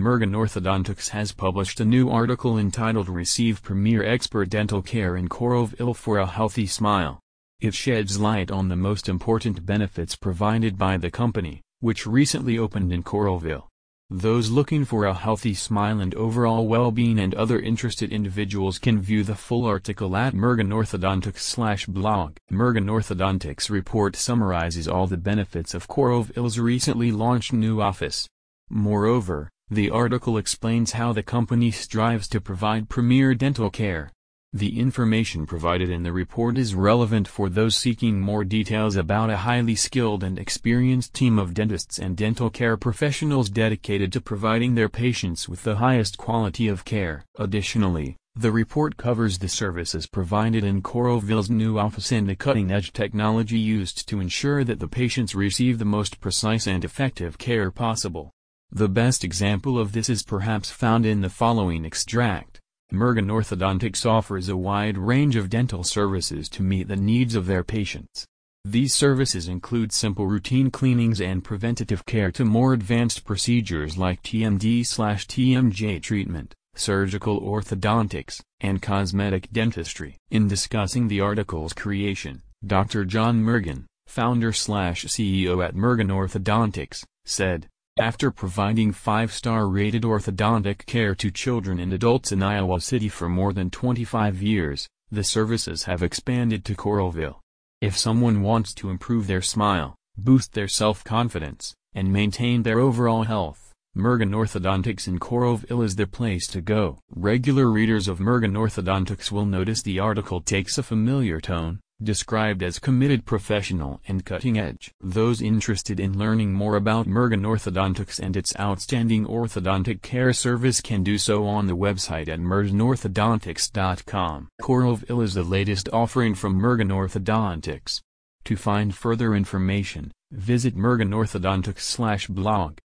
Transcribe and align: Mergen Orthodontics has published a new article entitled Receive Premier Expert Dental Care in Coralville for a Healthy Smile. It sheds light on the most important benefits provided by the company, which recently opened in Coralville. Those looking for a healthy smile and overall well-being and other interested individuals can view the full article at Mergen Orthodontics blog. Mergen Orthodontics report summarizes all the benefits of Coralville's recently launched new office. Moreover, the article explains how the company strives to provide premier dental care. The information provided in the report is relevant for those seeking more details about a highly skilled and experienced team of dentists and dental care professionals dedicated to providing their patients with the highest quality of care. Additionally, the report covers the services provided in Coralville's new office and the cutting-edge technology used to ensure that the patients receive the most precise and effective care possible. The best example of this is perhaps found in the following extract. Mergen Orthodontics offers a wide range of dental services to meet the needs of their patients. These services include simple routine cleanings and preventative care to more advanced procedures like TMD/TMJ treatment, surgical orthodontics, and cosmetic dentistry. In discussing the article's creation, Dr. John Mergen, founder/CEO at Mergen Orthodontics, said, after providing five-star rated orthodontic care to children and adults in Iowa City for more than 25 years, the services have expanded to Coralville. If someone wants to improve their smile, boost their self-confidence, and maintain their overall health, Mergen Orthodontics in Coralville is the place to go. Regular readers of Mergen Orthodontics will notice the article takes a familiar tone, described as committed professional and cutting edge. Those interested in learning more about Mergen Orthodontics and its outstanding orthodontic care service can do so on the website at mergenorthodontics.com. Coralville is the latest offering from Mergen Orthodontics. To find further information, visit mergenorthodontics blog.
Mergen 0.00 0.32
Orthodontics 0.32 1.10
has 1.10 1.32
published 1.32 1.78
a 1.78 1.84
new 1.84 2.08
article 2.08 2.56
entitled 2.56 3.10
Receive 3.10 3.62
Premier 3.62 4.02
Expert 4.02 4.48
Dental 4.48 4.80
Care 4.80 5.14
in 5.14 5.28
Coralville 5.28 5.94
for 5.94 6.16
a 6.16 6.26
Healthy 6.26 6.68
Smile. 6.68 7.20
It 7.60 7.74
sheds 7.74 8.18
light 8.18 8.50
on 8.50 8.68
the 8.68 8.76
most 8.76 9.10
important 9.10 9.66
benefits 9.66 10.16
provided 10.16 10.78
by 10.78 10.96
the 10.96 11.10
company, 11.10 11.60
which 11.80 12.06
recently 12.06 12.56
opened 12.56 12.94
in 12.94 13.02
Coralville. 13.02 13.66
Those 14.08 14.50
looking 14.50 14.86
for 14.86 15.04
a 15.04 15.12
healthy 15.12 15.52
smile 15.52 16.00
and 16.00 16.14
overall 16.14 16.66
well-being 16.66 17.18
and 17.18 17.34
other 17.34 17.60
interested 17.60 18.10
individuals 18.10 18.78
can 18.78 19.02
view 19.02 19.22
the 19.22 19.34
full 19.34 19.66
article 19.66 20.16
at 20.16 20.32
Mergen 20.32 20.70
Orthodontics 20.70 21.86
blog. 21.86 22.36
Mergen 22.50 22.86
Orthodontics 22.86 23.68
report 23.68 24.16
summarizes 24.16 24.88
all 24.88 25.06
the 25.06 25.18
benefits 25.18 25.74
of 25.74 25.88
Coralville's 25.88 26.58
recently 26.58 27.12
launched 27.12 27.52
new 27.52 27.82
office. 27.82 28.26
Moreover, 28.70 29.50
the 29.70 29.88
article 29.88 30.36
explains 30.36 30.92
how 30.92 31.12
the 31.12 31.22
company 31.22 31.70
strives 31.70 32.26
to 32.26 32.40
provide 32.40 32.88
premier 32.88 33.34
dental 33.34 33.70
care. 33.70 34.10
The 34.52 34.80
information 34.80 35.46
provided 35.46 35.90
in 35.90 36.02
the 36.02 36.12
report 36.12 36.58
is 36.58 36.74
relevant 36.74 37.28
for 37.28 37.48
those 37.48 37.76
seeking 37.76 38.20
more 38.20 38.42
details 38.42 38.96
about 38.96 39.30
a 39.30 39.36
highly 39.36 39.76
skilled 39.76 40.24
and 40.24 40.40
experienced 40.40 41.14
team 41.14 41.38
of 41.38 41.54
dentists 41.54 42.00
and 42.00 42.16
dental 42.16 42.50
care 42.50 42.76
professionals 42.76 43.48
dedicated 43.48 44.12
to 44.12 44.20
providing 44.20 44.74
their 44.74 44.88
patients 44.88 45.48
with 45.48 45.62
the 45.62 45.76
highest 45.76 46.18
quality 46.18 46.66
of 46.66 46.84
care. 46.84 47.24
Additionally, 47.38 48.16
the 48.34 48.50
report 48.50 48.96
covers 48.96 49.38
the 49.38 49.48
services 49.48 50.08
provided 50.08 50.64
in 50.64 50.82
Coralville's 50.82 51.48
new 51.48 51.78
office 51.78 52.10
and 52.10 52.28
the 52.28 52.34
cutting-edge 52.34 52.92
technology 52.92 53.58
used 53.58 54.08
to 54.08 54.18
ensure 54.18 54.64
that 54.64 54.80
the 54.80 54.88
patients 54.88 55.36
receive 55.36 55.78
the 55.78 55.84
most 55.84 56.20
precise 56.20 56.66
and 56.66 56.84
effective 56.84 57.38
care 57.38 57.70
possible. 57.70 58.32
The 58.72 58.88
best 58.88 59.24
example 59.24 59.80
of 59.80 59.92
this 59.92 60.08
is 60.08 60.22
perhaps 60.22 60.70
found 60.70 61.04
in 61.04 61.22
the 61.22 61.28
following 61.28 61.84
extract. 61.84 62.60
Mergen 62.92 63.26
Orthodontics 63.26 64.06
offers 64.06 64.48
a 64.48 64.56
wide 64.56 64.96
range 64.96 65.34
of 65.34 65.50
dental 65.50 65.82
services 65.82 66.48
to 66.50 66.62
meet 66.62 66.86
the 66.86 66.94
needs 66.96 67.34
of 67.34 67.46
their 67.46 67.64
patients. 67.64 68.26
These 68.64 68.94
services 68.94 69.48
include 69.48 69.90
simple 69.90 70.26
routine 70.26 70.70
cleanings 70.70 71.20
and 71.20 71.42
preventative 71.42 72.06
care 72.06 72.30
to 72.32 72.44
more 72.44 72.72
advanced 72.72 73.24
procedures 73.24 73.98
like 73.98 74.22
TMD/TMJ 74.22 76.00
treatment, 76.00 76.54
surgical 76.76 77.40
orthodontics, 77.40 78.40
and 78.60 78.80
cosmetic 78.80 79.50
dentistry. 79.50 80.16
In 80.30 80.46
discussing 80.46 81.08
the 81.08 81.20
article's 81.20 81.72
creation, 81.72 82.42
Dr. 82.64 83.04
John 83.04 83.42
Mergen, 83.42 83.86
founder/CEO 84.06 85.60
at 85.64 85.74
Mergen 85.74 86.10
Orthodontics, 86.10 87.02
said, 87.24 87.66
after 88.00 88.30
providing 88.30 88.92
five-star 88.92 89.68
rated 89.68 90.04
orthodontic 90.04 90.86
care 90.86 91.14
to 91.14 91.30
children 91.30 91.78
and 91.78 91.92
adults 91.92 92.32
in 92.32 92.42
Iowa 92.42 92.80
City 92.80 93.10
for 93.10 93.28
more 93.28 93.52
than 93.52 93.68
25 93.68 94.40
years, 94.40 94.88
the 95.10 95.22
services 95.22 95.84
have 95.84 96.02
expanded 96.02 96.64
to 96.64 96.74
Coralville. 96.74 97.40
If 97.82 97.98
someone 97.98 98.40
wants 98.40 98.72
to 98.74 98.88
improve 98.88 99.26
their 99.26 99.42
smile, 99.42 99.96
boost 100.16 100.54
their 100.54 100.66
self-confidence, 100.66 101.74
and 101.94 102.10
maintain 102.10 102.62
their 102.62 102.80
overall 102.80 103.24
health, 103.24 103.74
Mergen 103.94 104.30
Orthodontics 104.30 105.06
in 105.06 105.18
Coralville 105.18 105.84
is 105.84 105.96
the 105.96 106.06
place 106.06 106.46
to 106.46 106.62
go. 106.62 106.98
Regular 107.14 107.70
readers 107.70 108.08
of 108.08 108.18
Mergen 108.18 108.54
Orthodontics 108.54 109.30
will 109.30 109.46
notice 109.46 109.82
the 109.82 109.98
article 109.98 110.40
takes 110.40 110.78
a 110.78 110.82
familiar 110.82 111.38
tone, 111.38 111.80
described 112.02 112.62
as 112.62 112.78
committed 112.78 113.24
professional 113.24 114.00
and 114.08 114.24
cutting 114.24 114.58
edge. 114.58 114.92
Those 115.00 115.40
interested 115.40 116.00
in 116.00 116.18
learning 116.18 116.52
more 116.52 116.76
about 116.76 117.06
Mergen 117.06 117.42
Orthodontics 117.42 118.18
and 118.18 118.36
its 118.36 118.58
outstanding 118.58 119.26
orthodontic 119.26 120.02
care 120.02 120.32
service 120.32 120.80
can 120.80 121.02
do 121.02 121.18
so 121.18 121.46
on 121.46 121.66
the 121.66 121.76
website 121.76 122.28
at 122.28 122.40
mergenorthodontics.com. 122.40 124.48
Coralville 124.60 125.22
is 125.22 125.34
the 125.34 125.44
latest 125.44 125.88
offering 125.92 126.34
from 126.34 126.60
Mergen 126.60 126.90
Orthodontics. 126.90 128.00
To 128.44 128.56
find 128.56 128.94
further 128.94 129.34
information, 129.34 130.12
visit 130.32 130.76
mergenorthodontics 130.76 132.28
blog. 132.28 132.78